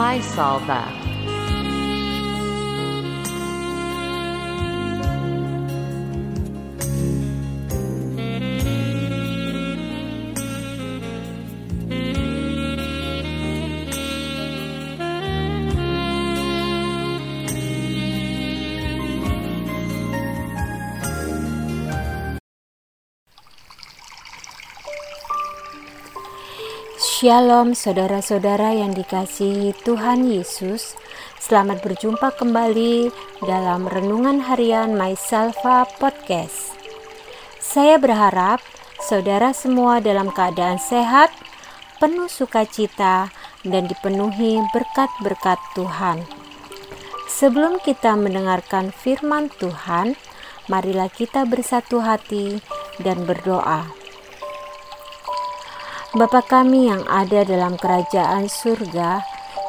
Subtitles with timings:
[0.00, 0.18] My
[27.20, 30.96] Shalom saudara-saudara yang dikasihi Tuhan Yesus.
[31.36, 33.12] Selamat berjumpa kembali
[33.44, 36.72] dalam Renungan Harian My Salva Podcast.
[37.60, 38.64] Saya berharap
[39.04, 41.28] saudara semua dalam keadaan sehat,
[42.00, 43.28] penuh sukacita,
[43.68, 46.24] dan dipenuhi berkat-berkat Tuhan.
[47.28, 50.16] Sebelum kita mendengarkan firman Tuhan,
[50.72, 52.64] marilah kita bersatu hati
[53.04, 53.99] dan berdoa.
[56.10, 59.22] Bapa kami yang ada dalam kerajaan surga,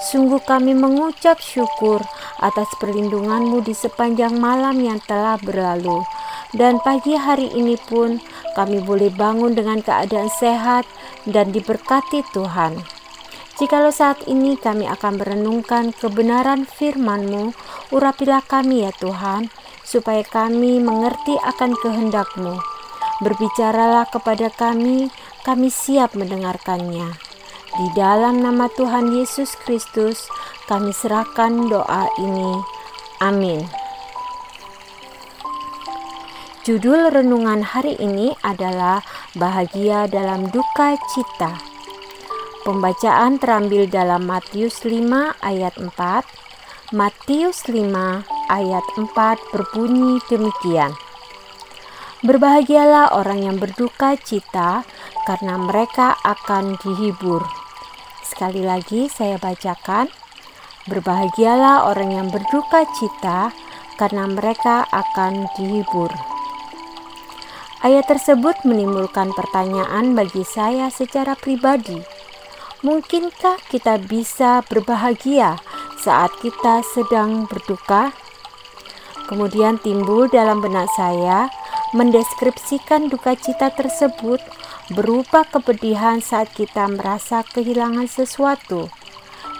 [0.09, 2.01] sungguh kami mengucap syukur
[2.41, 6.01] atas perlindunganmu di sepanjang malam yang telah berlalu.
[6.49, 8.17] Dan pagi hari ini pun
[8.57, 10.89] kami boleh bangun dengan keadaan sehat
[11.29, 12.81] dan diberkati Tuhan.
[13.61, 17.53] Jikalau saat ini kami akan merenungkan kebenaran firman-Mu,
[17.93, 19.53] urapilah kami ya Tuhan,
[19.85, 22.57] supaya kami mengerti akan kehendak-Mu.
[23.21, 27.09] Berbicaralah kepada kami kami siap mendengarkannya.
[27.71, 30.27] Di dalam nama Tuhan Yesus Kristus,
[30.69, 32.61] kami serahkan doa ini.
[33.23, 33.65] Amin.
[36.61, 39.01] Judul renungan hari ini adalah
[39.33, 41.57] Bahagia dalam Duka Cita.
[42.61, 46.93] Pembacaan terambil dalam Matius 5 ayat 4.
[46.93, 47.81] Matius 5
[48.51, 49.09] ayat 4
[49.49, 50.93] berbunyi demikian.
[52.21, 54.85] Berbahagialah orang yang berduka cita,
[55.25, 57.45] karena mereka akan dihibur.
[58.25, 60.07] Sekali lagi, saya bacakan:
[60.87, 63.51] "Berbahagialah orang yang berduka cita,
[63.99, 66.09] karena mereka akan dihibur."
[67.81, 71.97] Ayat tersebut menimbulkan pertanyaan bagi saya secara pribadi.
[72.85, 75.57] Mungkinkah kita bisa berbahagia
[76.01, 78.13] saat kita sedang berduka?
[79.25, 81.49] Kemudian timbul dalam benak saya
[81.97, 84.39] mendeskripsikan duka cita tersebut
[84.91, 88.91] berupa kepedihan saat kita merasa kehilangan sesuatu.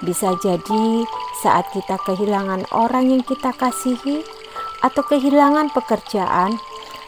[0.03, 1.07] Bisa jadi
[1.39, 4.21] saat kita kehilangan orang yang kita kasihi,
[4.81, 6.57] atau kehilangan pekerjaan,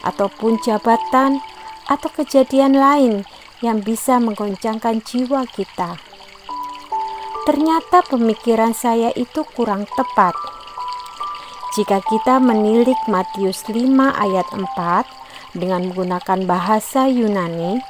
[0.06, 1.42] ataupun jabatan,
[1.90, 3.14] atau kejadian lain
[3.60, 5.98] yang bisa menggoncangkan jiwa kita.
[7.44, 10.32] Ternyata pemikiran saya itu kurang tepat
[11.74, 17.82] jika kita menilik Matius 5 ayat 4 dengan menggunakan bahasa Yunani,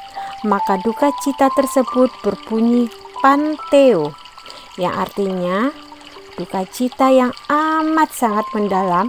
[0.45, 2.93] maka duka cita tersebut berbunyi
[3.25, 4.13] panteo,
[4.77, 5.73] yang artinya
[6.37, 9.09] duka cita yang amat sangat mendalam,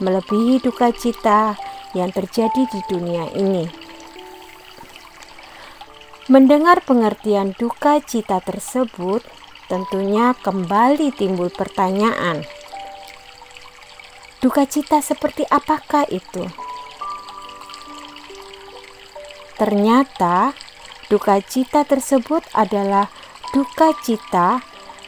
[0.00, 1.54] melebihi duka cita
[1.92, 3.68] yang terjadi di dunia ini.
[6.32, 9.20] Mendengar pengertian duka cita tersebut,
[9.68, 12.42] tentunya kembali timbul pertanyaan
[14.42, 16.42] Duka cita seperti apakah itu?
[19.62, 20.58] Ternyata
[21.06, 23.06] duka cita tersebut adalah
[23.54, 24.58] duka cita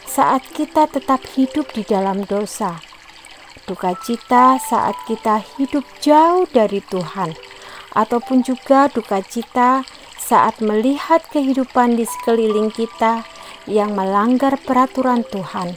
[0.07, 2.79] saat kita tetap hidup di dalam dosa.
[3.67, 7.35] Duka cita saat kita hidup jauh dari Tuhan,
[7.99, 9.83] ataupun juga duka cita
[10.23, 13.27] saat melihat kehidupan di sekeliling kita
[13.67, 15.75] yang melanggar peraturan Tuhan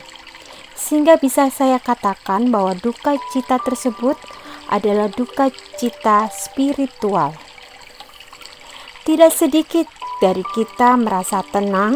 [0.77, 4.15] sehingga bisa saya katakan bahwa duka cita tersebut
[4.69, 5.49] adalah duka
[5.81, 7.46] cita spiritual.
[9.07, 9.87] Tidak sedikit
[10.19, 11.95] dari kita merasa tenang,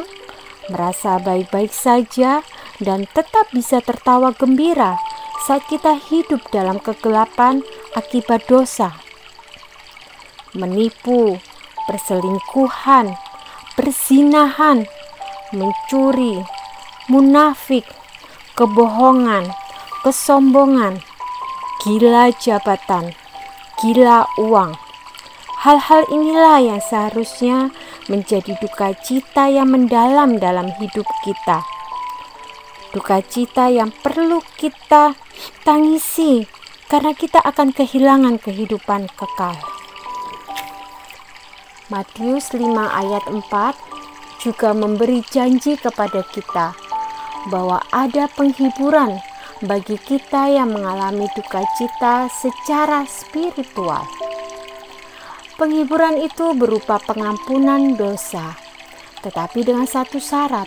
[0.72, 2.39] merasa baik-baik saja,
[2.79, 4.95] dan tetap bisa tertawa gembira
[5.44, 7.67] saat kita hidup dalam kegelapan
[7.99, 8.95] akibat dosa.
[10.55, 11.35] Menipu,
[11.84, 13.19] perselingkuhan,
[13.75, 14.87] berzinahan,
[15.52, 16.40] mencuri,
[17.11, 17.84] munafik,
[18.55, 19.52] kebohongan,
[19.99, 21.03] kesombongan,
[21.84, 23.11] gila jabatan,
[23.84, 24.91] gila uang.
[25.61, 27.69] Hal-hal inilah yang seharusnya
[28.09, 31.61] menjadi duka cita yang mendalam dalam hidup kita.
[32.90, 35.13] Duka cita yang perlu kita
[35.61, 36.49] tangisi
[36.90, 39.53] karena kita akan kehilangan kehidupan kekal.
[41.93, 46.73] Matius 5 ayat 4 juga memberi janji kepada kita
[47.53, 49.22] bahwa ada penghiburan
[49.61, 54.09] bagi kita yang mengalami duka cita secara spiritual.
[55.61, 58.58] Penghiburan itu berupa pengampunan dosa,
[59.22, 60.66] tetapi dengan satu syarat,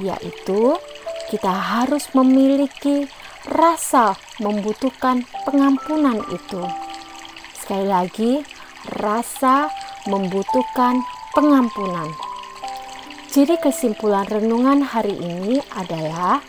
[0.00, 0.72] yaitu
[1.28, 3.04] kita harus memiliki
[3.44, 6.64] rasa membutuhkan pengampunan itu.
[7.60, 8.32] Sekali lagi,
[9.04, 9.68] rasa
[10.08, 11.04] membutuhkan
[11.36, 12.08] pengampunan.
[13.28, 16.40] Jadi, kesimpulan renungan hari ini adalah: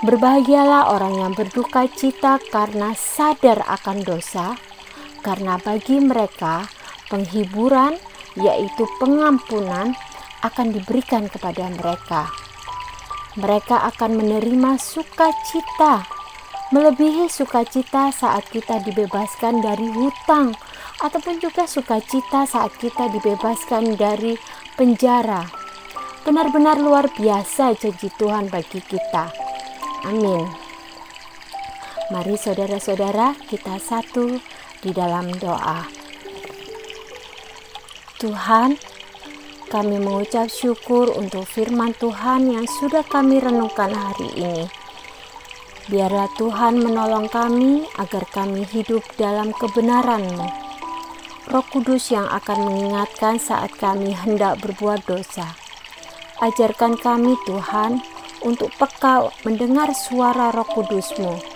[0.00, 4.56] berbahagialah orang yang berduka cita karena sadar akan dosa,
[5.20, 6.66] karena bagi mereka
[7.12, 7.96] penghiburan,
[8.34, 9.92] yaitu pengampunan,
[10.40, 12.32] akan diberikan kepada mereka
[13.38, 16.02] mereka akan menerima sukacita,
[16.74, 20.50] melebihi sukacita saat kita dibebaskan dari hutang,
[20.98, 24.34] ataupun juga sukacita saat kita dibebaskan dari
[24.74, 25.46] penjara.
[26.26, 29.30] Benar-benar luar biasa janji Tuhan bagi kita.
[30.10, 30.50] Amin.
[32.10, 34.42] Mari saudara-saudara kita satu
[34.80, 35.84] di dalam doa.
[38.20, 38.76] Tuhan,
[39.72, 44.64] kami mengucap syukur untuk firman Tuhan yang sudah kami renungkan hari ini.
[45.88, 50.46] Biarlah Tuhan menolong kami agar kami hidup dalam kebenaran-Mu.
[51.50, 55.58] Roh Kudus yang akan mengingatkan saat kami hendak berbuat dosa.
[56.38, 57.98] Ajarkan kami Tuhan
[58.46, 61.49] untuk peka mendengar suara Roh Kudus-Mu.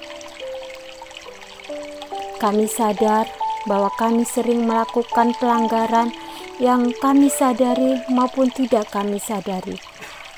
[2.45, 3.25] Kami sadar
[3.65, 6.13] bahwa kami sering melakukan pelanggaran
[6.61, 9.81] yang kami sadari maupun tidak kami sadari.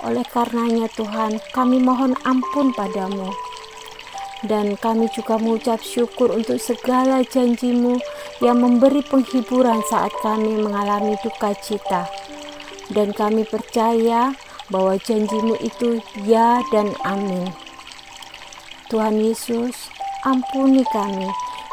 [0.06, 3.26] Oleh karenanya Tuhan, kami mohon ampun padamu.
[4.46, 7.98] Dan kami juga mengucap syukur untuk segala janjimu
[8.38, 12.06] yang memberi penghiburan saat kami mengalami duka cita.
[12.86, 14.30] Dan kami percaya
[14.70, 17.50] bahwa janjimu itu ya dan amin.
[18.94, 19.90] Tuhan Yesus,
[20.22, 21.26] ampuni kami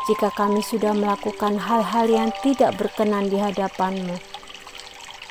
[0.09, 4.19] jika kami sudah melakukan hal-hal yang tidak berkenan di hadapanmu.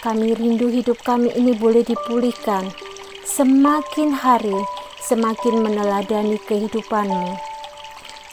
[0.02, 2.72] Kami rindu hidup kami ini boleh dipulihkan.
[3.22, 4.58] Semakin hari,
[5.04, 7.38] semakin meneladani kehidupanmu.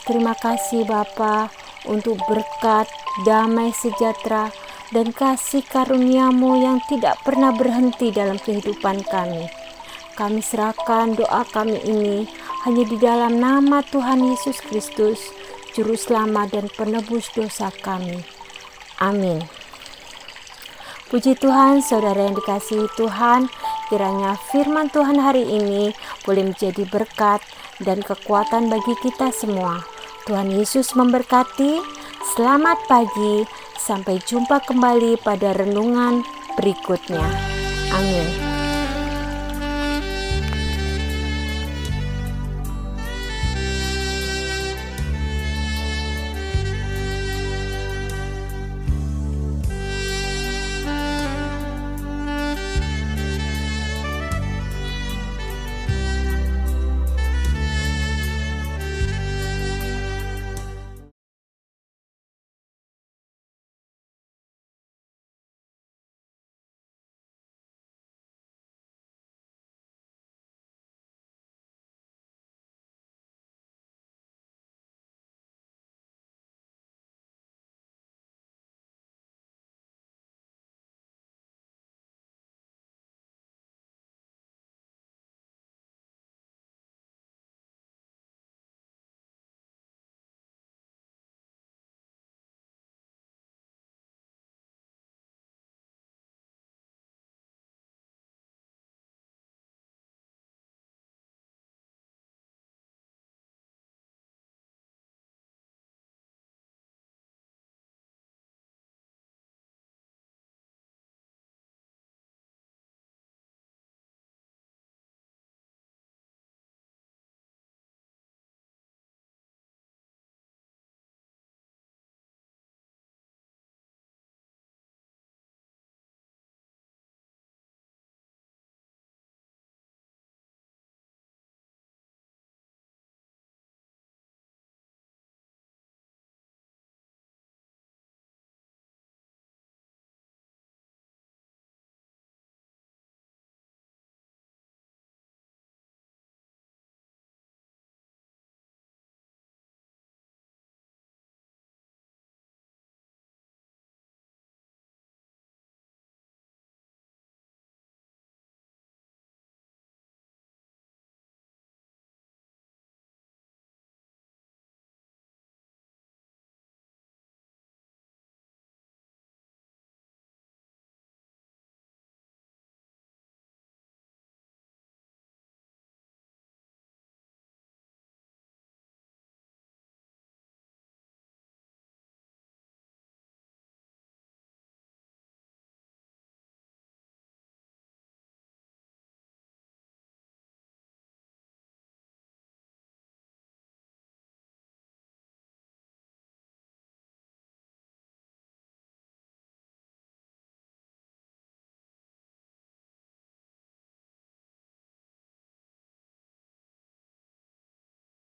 [0.02, 1.52] Terima kasih Bapa
[1.86, 2.90] untuk berkat,
[3.22, 4.50] damai sejahtera,
[4.90, 9.46] dan kasih karuniamu yang tidak pernah berhenti dalam kehidupan kami.
[10.18, 12.26] Kami serahkan doa kami ini
[12.66, 15.30] hanya di dalam nama Tuhan Yesus Kristus,
[15.70, 18.22] Juru Selamat dan Penebus dosa kami.
[18.98, 19.40] Amin.
[21.10, 23.50] Puji Tuhan, saudara yang dikasihi Tuhan,
[23.90, 25.90] kiranya firman Tuhan hari ini
[26.22, 27.42] boleh menjadi berkat
[27.82, 29.82] dan kekuatan bagi kita semua.
[30.30, 31.82] Tuhan Yesus memberkati.
[32.38, 33.42] Selamat pagi,
[33.80, 36.22] sampai jumpa kembali pada renungan
[36.54, 37.26] berikutnya.
[37.90, 38.49] Amin.